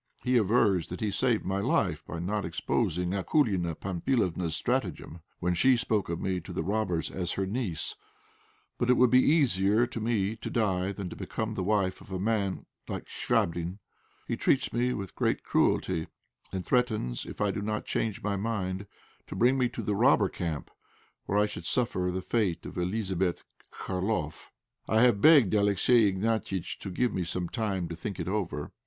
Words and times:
He 0.23 0.35
avers 0.35 0.87
that 0.87 0.99
he 0.99 1.11
saved 1.11 1.45
my 1.45 1.59
life 1.59 2.03
by 2.03 2.17
not 2.17 2.43
exposing 2.43 3.11
Akoulina 3.11 3.75
Pamphilovna's 3.75 4.55
stratagem 4.55 5.21
when 5.37 5.53
she 5.53 5.77
spoke 5.77 6.09
of 6.09 6.19
me 6.19 6.39
to 6.39 6.51
the 6.51 6.63
robbers 6.63 7.11
as 7.11 7.33
her 7.33 7.45
niece, 7.45 7.95
but 8.79 8.89
it 8.89 8.97
would 8.97 9.11
be 9.11 9.21
easier 9.21 9.85
to 9.85 9.99
me 10.01 10.35
to 10.37 10.49
die 10.49 10.91
than 10.91 11.07
to 11.11 11.15
become 11.15 11.53
the 11.53 11.61
wife 11.61 12.01
of 12.01 12.11
a 12.11 12.17
man 12.17 12.65
like 12.87 13.05
Chvabrine. 13.05 13.77
He 14.27 14.35
treats 14.35 14.73
me 14.73 14.91
with 14.91 15.13
great 15.13 15.43
cruelty, 15.43 16.07
and 16.51 16.65
threatens, 16.65 17.23
if 17.27 17.39
I 17.39 17.51
do 17.51 17.61
not 17.61 17.85
change 17.85 18.23
my 18.23 18.35
mind, 18.35 18.87
to 19.27 19.35
bring 19.35 19.55
me 19.55 19.69
to 19.69 19.83
the 19.83 19.93
robber 19.93 20.29
camp, 20.29 20.71
where 21.27 21.37
I 21.37 21.45
should 21.45 21.65
suffer 21.65 22.09
the 22.11 22.23
fate 22.23 22.65
of 22.65 22.75
Elizabeth 22.75 23.43
Kharloff. 23.71 24.49
"I 24.87 25.03
have 25.03 25.21
begged 25.21 25.53
Alexey 25.53 26.11
Iványtch 26.11 26.79
to 26.79 26.89
give 26.89 27.13
me 27.13 27.23
some 27.23 27.47
time 27.47 27.87
to 27.87 27.95
think 27.95 28.19
it 28.19 28.27
over. 28.27 28.71